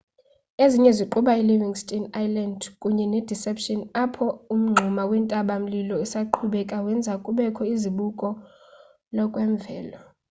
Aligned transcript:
ezinye 0.63 0.91
ziquka 0.97 1.31
i-livingston 1.41 2.03
island 2.25 2.59
kunye 2.81 3.05
ne-deception 3.11 3.79
apho 4.03 4.25
umngxuma 4.53 5.03
wentaba-mlilo 5.09 5.95
esaqhubekayo 6.05 6.83
wenza 6.87 7.13
kubekho 7.25 7.61
izibuko 7.75 8.27
lokwemvelo 9.15 9.99